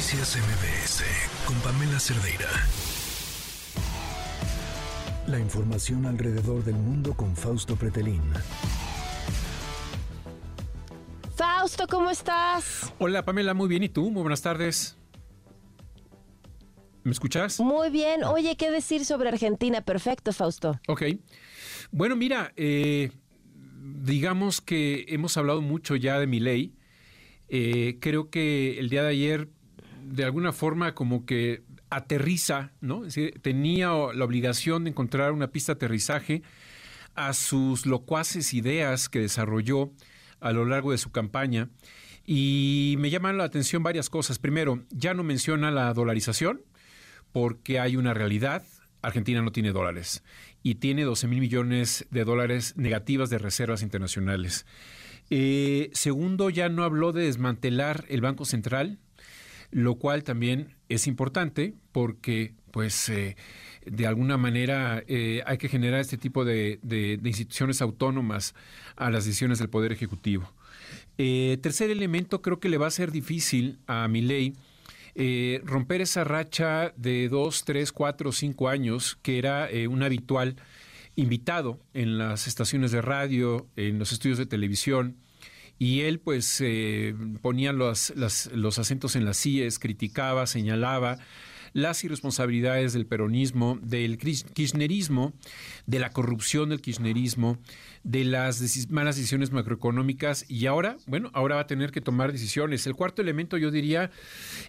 [0.00, 1.04] Noticias MBS
[1.44, 2.48] con Pamela Cerdeira.
[5.26, 8.22] La información alrededor del mundo con Fausto Pretelín.
[11.36, 12.90] Fausto, ¿cómo estás?
[12.98, 13.82] Hola Pamela, muy bien.
[13.82, 14.10] ¿Y tú?
[14.10, 14.96] Muy buenas tardes.
[17.04, 17.60] ¿Me escuchas?
[17.60, 18.24] Muy bien.
[18.24, 19.82] Oye, ¿qué decir sobre Argentina?
[19.82, 20.80] Perfecto, Fausto.
[20.88, 21.02] Ok.
[21.90, 23.10] Bueno, mira, eh,
[24.02, 26.74] digamos que hemos hablado mucho ya de mi ley.
[27.48, 29.50] Eh, creo que el día de ayer,
[30.02, 33.04] de alguna forma, como que aterriza, ¿no?
[33.04, 36.42] Es decir, tenía la obligación de encontrar una pista de aterrizaje
[37.14, 39.92] a sus locuaces ideas que desarrolló
[40.40, 41.68] a lo largo de su campaña.
[42.24, 44.38] Y me llaman la atención varias cosas.
[44.38, 46.62] Primero, ya no menciona la dolarización,
[47.32, 48.62] porque hay una realidad.
[49.02, 50.22] Argentina no tiene dólares
[50.62, 54.66] y tiene 12 mil millones de dólares negativas de reservas internacionales.
[55.30, 58.98] Eh, segundo, ya no habló de desmantelar el Banco Central,
[59.70, 63.36] lo cual también es importante porque, pues, eh,
[63.86, 68.54] de alguna manera eh, hay que generar este tipo de, de, instituciones autónomas
[68.96, 70.52] a las decisiones del Poder Ejecutivo.
[71.16, 74.54] tercer elemento, creo que le va a ser difícil a mi ley
[75.14, 80.56] eh, romper esa racha de dos, tres, cuatro, cinco años que era eh, un habitual
[81.16, 85.16] invitado en las estaciones de radio, en los estudios de televisión,
[85.80, 91.16] y él pues eh, ponía los, los acentos en las CIES, criticaba, señalaba
[91.72, 95.32] las irresponsabilidades del peronismo, del kirchnerismo,
[95.86, 97.56] de la corrupción del kirchnerismo,
[98.02, 102.86] de las malas decisiones macroeconómicas y ahora, bueno, ahora va a tener que tomar decisiones.
[102.86, 104.10] El cuarto elemento, yo diría,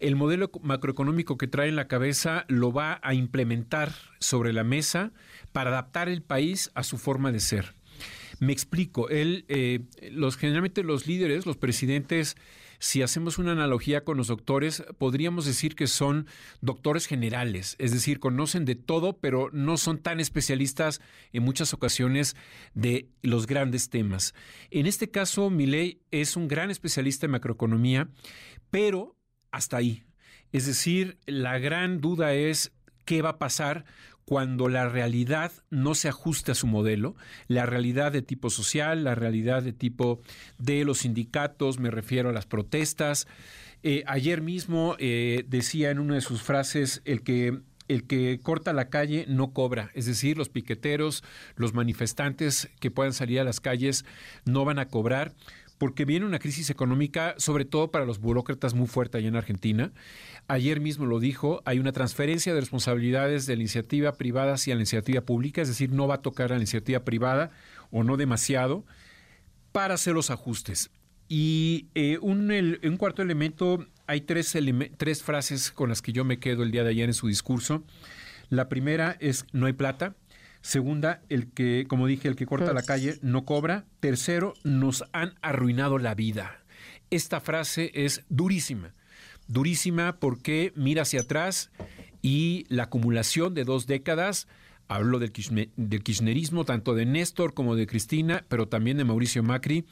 [0.00, 5.12] el modelo macroeconómico que trae en la cabeza lo va a implementar sobre la mesa
[5.52, 7.77] para adaptar el país a su forma de ser.
[8.40, 9.80] Me explico, él, eh,
[10.12, 12.36] los, generalmente los líderes, los presidentes,
[12.78, 16.26] si hacemos una analogía con los doctores, podríamos decir que son
[16.60, 21.00] doctores generales, es decir, conocen de todo, pero no son tan especialistas
[21.32, 22.36] en muchas ocasiones
[22.74, 24.34] de los grandes temas.
[24.70, 28.08] En este caso, Milei es un gran especialista en macroeconomía,
[28.70, 29.16] pero
[29.50, 30.04] hasta ahí.
[30.52, 32.72] Es decir, la gran duda es
[33.04, 33.84] qué va a pasar
[34.28, 37.16] cuando la realidad no se ajuste a su modelo,
[37.46, 40.20] la realidad de tipo social, la realidad de tipo
[40.58, 43.26] de los sindicatos, me refiero a las protestas.
[43.82, 48.74] Eh, ayer mismo eh, decía en una de sus frases el que el que corta
[48.74, 51.24] la calle no cobra, es decir, los piqueteros,
[51.56, 54.04] los manifestantes que puedan salir a las calles
[54.44, 55.32] no van a cobrar
[55.78, 59.92] porque viene una crisis económica, sobre todo para los burócratas, muy fuerte allá en Argentina.
[60.48, 64.80] Ayer mismo lo dijo, hay una transferencia de responsabilidades de la iniciativa privada hacia la
[64.80, 67.50] iniciativa pública, es decir, no va a tocar a la iniciativa privada
[67.90, 68.84] o no demasiado
[69.72, 70.90] para hacer los ajustes.
[71.28, 74.56] Y eh, un, cuarto elemento, hay tres,
[74.96, 77.84] tres frases con las que yo me quedo el día de ayer en su discurso.
[78.48, 80.14] La primera es no hay plata.
[80.60, 83.84] Segunda, el que, como dije, el que corta la calle no cobra.
[84.00, 86.62] Tercero, nos han arruinado la vida.
[87.10, 88.94] Esta frase es durísima.
[89.46, 91.70] Durísima porque mira hacia atrás
[92.20, 94.48] y la acumulación de dos décadas,
[94.88, 99.84] hablo del, kirchnerismo, tanto de Néstor como de Cristina, pero también de Mauricio Macri,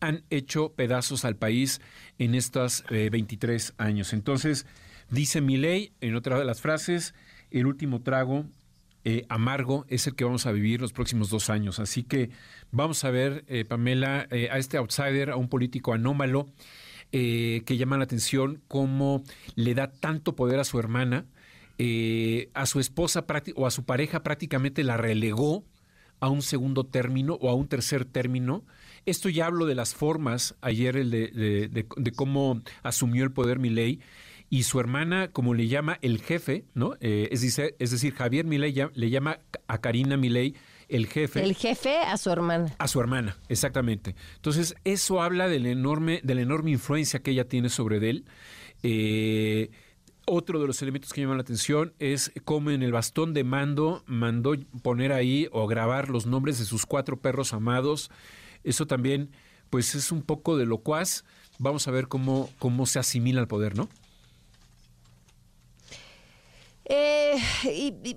[0.00, 1.80] han hecho pedazos al país
[2.18, 4.12] en estos 23 eh, años.
[4.12, 4.66] Entonces,
[5.10, 7.14] dice mi ley, en otra de las frases,
[7.50, 8.44] el último trago
[9.04, 11.78] eh, amargo es el que vamos a vivir los próximos dos años.
[11.78, 12.30] Así que
[12.70, 16.48] vamos a ver, eh, Pamela, eh, a este outsider, a un político anómalo
[17.10, 19.22] que llama la atención cómo
[19.54, 21.24] le da tanto poder a su hermana,
[22.52, 23.24] a su esposa
[23.56, 25.64] o a su pareja prácticamente la relegó
[26.20, 28.62] a un segundo término o a un tercer término.
[29.06, 34.00] Esto ya hablo de las formas, ayer de, cómo asumió el poder mi ley
[34.50, 36.94] y su hermana, como le llama el jefe, ¿no?
[37.00, 40.54] Eh, es, decir, es decir, Javier Milei le llama a Karina Milei
[40.88, 41.42] el jefe.
[41.42, 42.74] El jefe a su hermana.
[42.78, 44.14] A su hermana, exactamente.
[44.36, 48.24] Entonces, eso habla de la enorme, de la enorme influencia que ella tiene sobre él.
[48.82, 49.70] Eh,
[50.24, 54.02] otro de los elementos que llaman la atención es cómo en el bastón de mando
[54.06, 58.10] mandó poner ahí o grabar los nombres de sus cuatro perros amados.
[58.64, 59.30] Eso también,
[59.68, 61.24] pues, es un poco de locuaz.
[61.58, 63.90] Vamos a ver cómo, cómo se asimila al poder, ¿no?
[66.88, 68.16] Eh, y,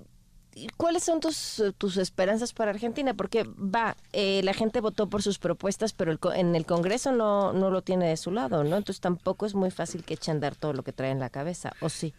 [0.76, 3.14] ¿Cuáles son tus, tus esperanzas para Argentina?
[3.14, 7.70] Porque va, eh, la gente votó por sus propuestas, pero en el Congreso no, no
[7.70, 8.76] lo tiene de su lado, ¿no?
[8.76, 11.30] Entonces tampoco es muy fácil que eche a andar todo lo que trae en la
[11.30, 12.12] cabeza, ¿o sí?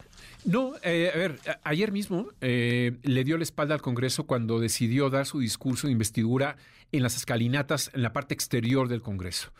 [0.44, 5.10] No, eh, a ver, ayer mismo eh, le dio la espalda al Congreso cuando decidió
[5.10, 6.56] dar su discurso de investidura
[6.90, 9.52] en las escalinatas, en la parte exterior del Congreso.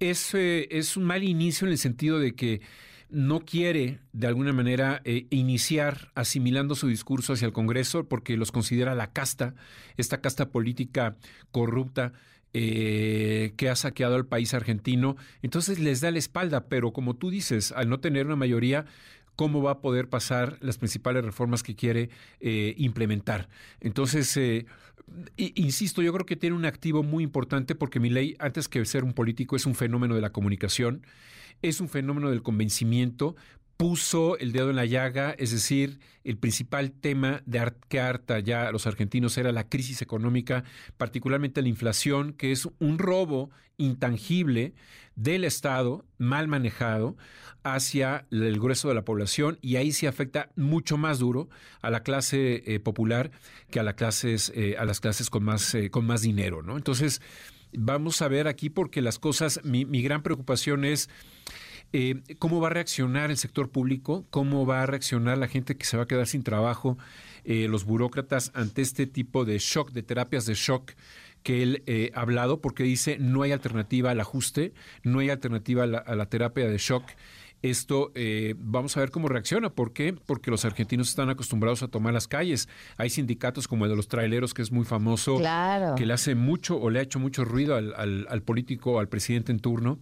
[0.00, 2.62] Es, es un mal inicio en el sentido de que
[3.08, 8.52] no quiere de alguna manera eh, iniciar asimilando su discurso hacia el Congreso porque los
[8.52, 9.54] considera la casta,
[9.96, 11.16] esta casta política
[11.52, 12.12] corrupta
[12.58, 15.16] eh, que ha saqueado al país argentino.
[15.42, 18.86] Entonces les da la espalda, pero como tú dices, al no tener una mayoría,
[19.36, 22.10] cómo va a poder pasar las principales reformas que quiere
[22.40, 23.48] eh, implementar.
[23.80, 24.66] Entonces, eh,
[25.36, 29.04] insisto, yo creo que tiene un activo muy importante porque mi ley, antes que ser
[29.04, 31.06] un político, es un fenómeno de la comunicación,
[31.62, 33.36] es un fenómeno del convencimiento,
[33.76, 38.66] puso el dedo en la llaga, es decir, el principal tema de que harta ya
[38.66, 40.64] a los argentinos era la crisis económica,
[40.96, 44.74] particularmente la inflación, que es un robo intangible
[45.14, 47.16] del Estado, mal manejado,
[47.62, 51.48] hacia el grueso de la población y ahí se afecta mucho más duro
[51.82, 53.32] a la clase eh, popular
[53.70, 56.62] que a, las clases, eh, a las clases con más, eh, con más dinero.
[56.62, 56.76] ¿no?
[56.76, 57.20] Entonces,
[57.72, 61.08] vamos a ver aquí porque las cosas, mi, mi gran preocupación es
[61.92, 64.26] eh, ¿Cómo va a reaccionar el sector público?
[64.30, 66.98] ¿Cómo va a reaccionar la gente que se va a quedar sin trabajo?
[67.44, 70.92] Eh, los burócratas ante este tipo de shock, de terapias de shock
[71.42, 74.74] que él eh, ha hablado, porque dice no hay alternativa al ajuste,
[75.04, 77.04] no hay alternativa a la, terapia de shock.
[77.70, 78.12] Esto
[78.58, 79.70] vamos a ver cómo reacciona.
[79.70, 80.12] ¿Por qué?
[80.12, 82.68] Porque los argentinos están acostumbrados a tomar las calles.
[82.96, 85.38] Hay sindicatos como el de los traileros, que es muy famoso,
[85.96, 89.08] que le hace mucho o le ha hecho mucho ruido al, al, al político, al
[89.08, 89.98] presidente en turno.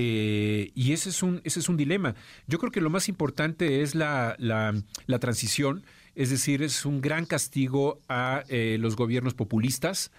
[0.00, 2.14] Eh, y ese es, un, ese es un dilema.
[2.46, 5.84] Yo creo que lo más importante es la, la, transición,
[6.14, 10.12] es decir, es un gran castigo a eh, los gobiernos populistas.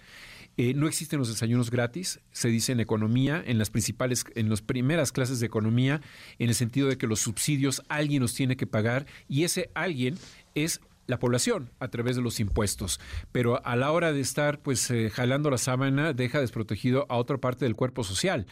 [0.62, 4.60] Eh, no existen los desayunos gratis, se dice en economía, en las principales, en las
[4.60, 6.02] primeras clases de economía,
[6.38, 10.18] en el sentido de que los subsidios alguien los tiene que pagar y ese alguien
[10.54, 13.00] es la población a través de los impuestos.
[13.32, 17.64] Pero a la hora de estar pues jalando la sábana, deja desprotegido a otra parte
[17.64, 18.46] del cuerpo social.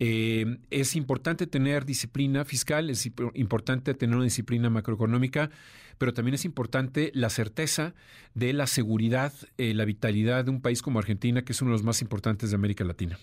[0.00, 5.50] Eh, es importante tener disciplina fiscal, es importante tener una disciplina macroeconómica,
[5.98, 7.94] pero también es importante la certeza
[8.34, 11.78] de la seguridad, eh, la vitalidad de un país como Argentina, que es uno de
[11.78, 13.18] los más importantes de América Latina.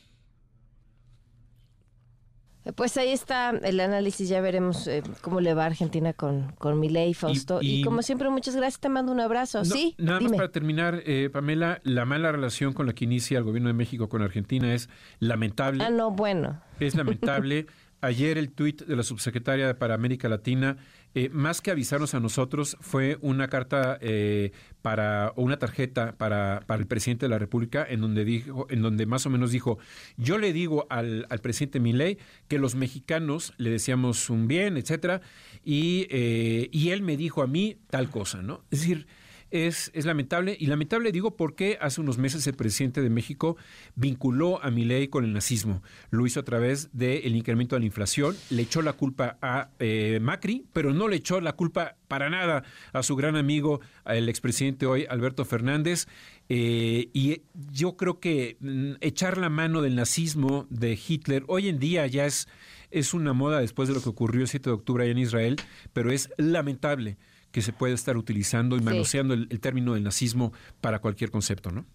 [2.74, 6.80] Pues ahí está el análisis, ya veremos eh, cómo le va a Argentina con, con
[6.80, 7.60] Milei, Fausto.
[7.62, 9.64] Y, como siempre, muchas gracias, te mando un abrazo.
[9.64, 13.44] sí, nada más para terminar, eh, Pamela, la mala relación con la que inicia el
[13.44, 14.90] gobierno de México con Argentina es
[15.20, 15.84] lamentable.
[15.84, 16.60] Ah, no, bueno.
[16.80, 17.68] Es lamentable.
[18.02, 20.78] Ayer el tuit de la subsecretaria para América Latina,
[21.16, 24.52] eh, más que avisarnos a nosotros, fue una carta eh,
[24.82, 28.82] para o una tarjeta para, para, el presidente de la República en donde dijo, en
[28.82, 29.80] donde más o menos dijo,
[30.18, 35.22] yo le digo al, al presidente Milei que los mexicanos le decíamos un bien, etcétera,
[35.64, 38.66] y, eh, y él me dijo a mí tal cosa, ¿no?
[38.70, 39.08] Es decir,
[39.56, 40.58] es, lamentable.
[40.60, 43.58] Y lamentable digo porque hace unos meses el presidente de México
[43.96, 45.82] vinculó a Milei con el nazismo.
[46.10, 50.20] Lo hizo a través del incremento de la inflación, le echó la culpa a eh,
[50.22, 52.64] Macri, pero no le echó la culpa para nada
[52.94, 56.08] a su gran amigo, el expresidente hoy, Alberto Fernández.
[56.50, 57.42] Eh, y
[57.72, 62.26] yo creo que mm, echar la mano del nazismo de Hitler hoy en día ya
[62.26, 62.48] es,
[62.92, 65.56] es una moda después de lo que ocurrió el 7 de octubre allá en Israel,
[65.94, 67.18] pero es lamentable
[67.56, 71.86] que se puede estar utilizando y manoseando el, término del nazismo para cualquier concepto, ¿no?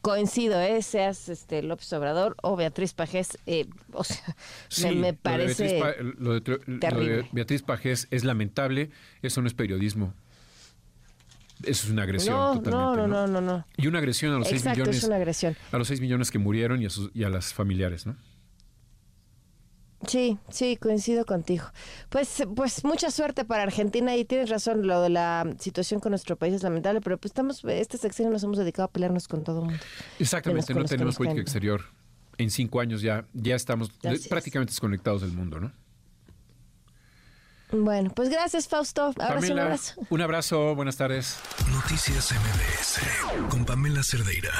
[0.00, 0.80] coincido, ¿eh?
[0.80, 5.82] seas este López Obrador o Beatriz Pajés, eh, o sea, me, parece
[6.18, 8.90] lo de, Beatriz, Pajés es lamentable,
[9.22, 10.14] eso no es periodismo.
[11.64, 13.08] Eso es una agresión no, totalmente.
[13.08, 14.98] No, no, no, no, Y una agresión a los seis millones.
[14.98, 15.56] Es una agresión.
[15.72, 18.14] A los seis millones que murieron y a, sus, y a las familiares, ¿no?
[20.08, 21.66] Sí, sí, coincido contigo.
[22.08, 26.36] Pues, pues mucha suerte para Argentina y tienes razón, lo de la situación con nuestro
[26.36, 29.60] país es lamentable, pero pues estamos, este sexenio nos hemos dedicado a pelearnos con todo
[29.60, 29.80] el mundo.
[30.18, 31.82] Exactamente, no tenemos política exterior.
[32.38, 33.90] En cinco años ya, ya estamos
[34.28, 35.72] prácticamente desconectados del mundo, ¿no?
[37.70, 39.12] Bueno, pues gracias Fausto.
[39.18, 39.94] Abrazo, un abrazo.
[40.08, 41.38] Un abrazo, buenas tardes.
[41.70, 44.52] Noticias MBS con Pamela Cerdeira.